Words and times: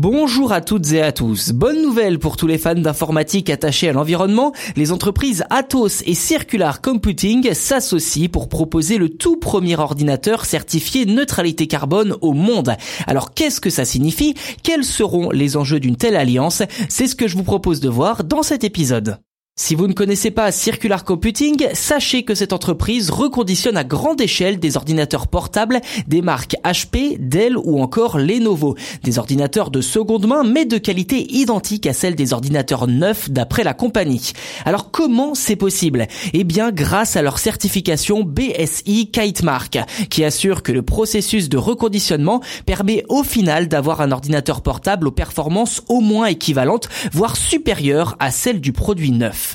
Bonjour 0.00 0.52
à 0.52 0.60
toutes 0.60 0.92
et 0.92 1.02
à 1.02 1.10
tous. 1.10 1.50
Bonne 1.50 1.82
nouvelle 1.82 2.20
pour 2.20 2.36
tous 2.36 2.46
les 2.46 2.56
fans 2.56 2.76
d'informatique 2.76 3.50
attachés 3.50 3.88
à 3.88 3.92
l'environnement. 3.92 4.52
Les 4.76 4.92
entreprises 4.92 5.42
Atos 5.50 6.04
et 6.06 6.14
Circular 6.14 6.80
Computing 6.80 7.52
s'associent 7.52 8.28
pour 8.28 8.48
proposer 8.48 8.96
le 8.96 9.08
tout 9.08 9.38
premier 9.38 9.76
ordinateur 9.76 10.44
certifié 10.44 11.04
neutralité 11.04 11.66
carbone 11.66 12.14
au 12.20 12.32
monde. 12.32 12.76
Alors 13.08 13.34
qu'est-ce 13.34 13.60
que 13.60 13.70
ça 13.70 13.84
signifie? 13.84 14.34
Quels 14.62 14.84
seront 14.84 15.30
les 15.30 15.56
enjeux 15.56 15.80
d'une 15.80 15.96
telle 15.96 16.14
alliance? 16.14 16.62
C'est 16.88 17.08
ce 17.08 17.16
que 17.16 17.26
je 17.26 17.36
vous 17.36 17.42
propose 17.42 17.80
de 17.80 17.88
voir 17.88 18.22
dans 18.22 18.44
cet 18.44 18.62
épisode. 18.62 19.18
Si 19.60 19.74
vous 19.74 19.88
ne 19.88 19.92
connaissez 19.92 20.30
pas 20.30 20.52
Circular 20.52 21.04
Computing, 21.04 21.66
sachez 21.72 22.22
que 22.22 22.36
cette 22.36 22.52
entreprise 22.52 23.10
reconditionne 23.10 23.76
à 23.76 23.82
grande 23.82 24.20
échelle 24.20 24.60
des 24.60 24.76
ordinateurs 24.76 25.26
portables 25.26 25.80
des 26.06 26.22
marques 26.22 26.54
HP, 26.64 27.18
Dell 27.18 27.56
ou 27.58 27.82
encore 27.82 28.18
Lenovo. 28.18 28.76
Des 29.02 29.18
ordinateurs 29.18 29.72
de 29.72 29.80
seconde 29.80 30.28
main 30.28 30.44
mais 30.44 30.64
de 30.64 30.78
qualité 30.78 31.26
identique 31.34 31.88
à 31.88 31.92
celle 31.92 32.14
des 32.14 32.32
ordinateurs 32.32 32.86
neufs 32.86 33.30
d'après 33.30 33.64
la 33.64 33.74
compagnie. 33.74 34.30
Alors 34.64 34.92
comment 34.92 35.34
c'est 35.34 35.56
possible? 35.56 36.06
Eh 36.34 36.44
bien 36.44 36.70
grâce 36.70 37.16
à 37.16 37.22
leur 37.22 37.40
certification 37.40 38.22
BSI 38.22 39.10
Kitemark 39.10 39.80
qui 40.08 40.22
assure 40.22 40.62
que 40.62 40.70
le 40.70 40.82
processus 40.82 41.48
de 41.48 41.58
reconditionnement 41.58 42.42
permet 42.64 43.04
au 43.08 43.24
final 43.24 43.66
d'avoir 43.66 44.02
un 44.02 44.12
ordinateur 44.12 44.62
portable 44.62 45.08
aux 45.08 45.12
performances 45.12 45.82
au 45.88 46.00
moins 46.00 46.26
équivalentes, 46.26 46.88
voire 47.12 47.36
supérieures 47.36 48.14
à 48.20 48.30
celles 48.30 48.60
du 48.60 48.72
produit 48.72 49.10
neuf. 49.10 49.47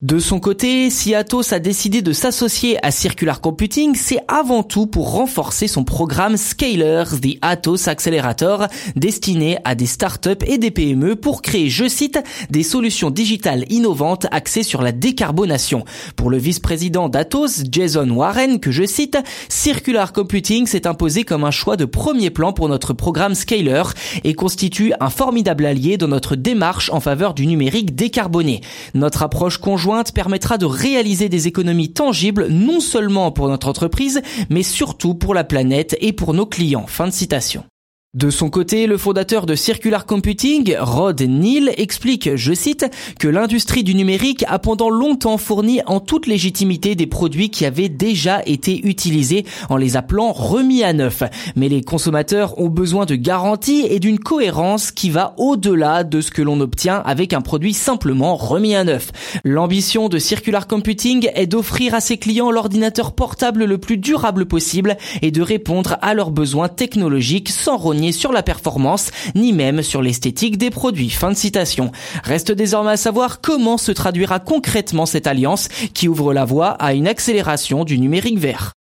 De 0.00 0.20
son 0.20 0.38
côté, 0.38 0.90
si 0.90 1.16
Atos 1.16 1.52
a 1.52 1.58
décidé 1.58 2.02
de 2.02 2.12
s'associer 2.12 2.78
à 2.86 2.92
Circular 2.92 3.40
Computing, 3.40 3.96
c'est 3.96 4.20
avant 4.28 4.62
tout 4.62 4.86
pour 4.86 5.10
renforcer 5.10 5.66
son 5.66 5.82
programme 5.82 6.36
Scalers, 6.36 7.18
the 7.20 7.36
Atos 7.42 7.88
Accelerator, 7.88 8.68
destiné 8.94 9.58
à 9.64 9.74
des 9.74 9.86
startups 9.86 10.44
et 10.46 10.56
des 10.56 10.70
PME 10.70 11.16
pour 11.16 11.42
créer, 11.42 11.68
je 11.68 11.88
cite, 11.88 12.20
des 12.48 12.62
solutions 12.62 13.10
digitales 13.10 13.64
innovantes 13.70 14.28
axées 14.30 14.62
sur 14.62 14.82
la 14.82 14.92
décarbonation. 14.92 15.84
Pour 16.14 16.30
le 16.30 16.38
vice-président 16.38 17.08
d'Atos, 17.08 17.64
Jason 17.68 18.08
Warren, 18.08 18.60
que 18.60 18.70
je 18.70 18.86
cite, 18.86 19.18
Circular 19.48 20.12
Computing 20.12 20.66
s'est 20.66 20.86
imposé 20.86 21.24
comme 21.24 21.42
un 21.42 21.50
choix 21.50 21.76
de 21.76 21.86
premier 21.86 22.30
plan 22.30 22.52
pour 22.52 22.68
notre 22.68 22.92
programme 22.92 23.34
Scaler 23.34 23.82
et 24.22 24.34
constitue 24.34 24.92
un 25.00 25.10
formidable 25.10 25.66
allié 25.66 25.96
dans 25.96 26.06
notre 26.06 26.36
démarche 26.36 26.88
en 26.90 27.00
faveur 27.00 27.34
du 27.34 27.48
numérique 27.48 27.96
décarboné. 27.96 28.60
Notre 28.94 29.24
approche 29.24 29.58
conjointe 29.58 29.87
permettra 30.12 30.58
de 30.58 30.66
réaliser 30.66 31.28
des 31.28 31.48
économies 31.48 31.92
tangibles 31.92 32.48
non 32.48 32.80
seulement 32.80 33.32
pour 33.32 33.48
notre 33.48 33.68
entreprise, 33.68 34.22
mais 34.50 34.62
surtout 34.62 35.14
pour 35.14 35.34
la 35.34 35.44
planète 35.44 35.96
et 36.00 36.12
pour 36.12 36.34
nos 36.34 36.46
clients. 36.46 36.86
Fin 36.86 37.06
de 37.06 37.12
citation. 37.12 37.64
De 38.14 38.30
son 38.30 38.48
côté, 38.48 38.86
le 38.86 38.96
fondateur 38.96 39.44
de 39.44 39.54
Circular 39.54 40.06
Computing, 40.06 40.74
Rod 40.80 41.20
Neal, 41.20 41.70
explique, 41.76 42.36
je 42.36 42.54
cite, 42.54 42.86
que 43.18 43.28
l'industrie 43.28 43.84
du 43.84 43.94
numérique 43.94 44.46
a 44.48 44.58
pendant 44.58 44.88
longtemps 44.88 45.36
fourni 45.36 45.82
en 45.84 46.00
toute 46.00 46.26
légitimité 46.26 46.94
des 46.94 47.06
produits 47.06 47.50
qui 47.50 47.66
avaient 47.66 47.90
déjà 47.90 48.40
été 48.46 48.80
utilisés 48.88 49.44
en 49.68 49.76
les 49.76 49.98
appelant 49.98 50.32
remis 50.32 50.82
à 50.82 50.94
neuf. 50.94 51.22
Mais 51.54 51.68
les 51.68 51.82
consommateurs 51.82 52.58
ont 52.58 52.70
besoin 52.70 53.04
de 53.04 53.14
garanties 53.14 53.84
et 53.90 54.00
d'une 54.00 54.18
cohérence 54.18 54.90
qui 54.90 55.10
va 55.10 55.34
au-delà 55.36 56.02
de 56.02 56.22
ce 56.22 56.30
que 56.30 56.40
l'on 56.40 56.60
obtient 56.60 57.02
avec 57.04 57.34
un 57.34 57.42
produit 57.42 57.74
simplement 57.74 58.36
remis 58.36 58.74
à 58.74 58.84
neuf. 58.84 59.12
L'ambition 59.44 60.08
de 60.08 60.18
Circular 60.18 60.66
Computing 60.66 61.28
est 61.34 61.46
d'offrir 61.46 61.92
à 61.92 62.00
ses 62.00 62.16
clients 62.16 62.50
l'ordinateur 62.50 63.12
portable 63.12 63.66
le 63.66 63.76
plus 63.76 63.98
durable 63.98 64.46
possible 64.46 64.96
et 65.20 65.30
de 65.30 65.42
répondre 65.42 65.98
à 66.00 66.14
leurs 66.14 66.30
besoins 66.30 66.70
technologiques 66.70 67.50
sans 67.50 67.76
sur 68.12 68.32
la 68.32 68.42
performance, 68.42 69.10
ni 69.34 69.52
même 69.52 69.82
sur 69.82 70.02
l'esthétique 70.02 70.58
des 70.58 70.70
produits. 70.70 71.10
Fin 71.10 71.30
de 71.30 71.36
citation. 71.36 71.92
Reste 72.24 72.52
désormais 72.52 72.92
à 72.92 72.96
savoir 72.96 73.40
comment 73.40 73.78
se 73.78 73.92
traduira 73.92 74.38
concrètement 74.40 75.06
cette 75.06 75.26
alliance 75.26 75.68
qui 75.94 76.08
ouvre 76.08 76.32
la 76.32 76.44
voie 76.44 76.70
à 76.70 76.94
une 76.94 77.08
accélération 77.08 77.84
du 77.84 77.98
numérique 77.98 78.38
vert. 78.38 78.78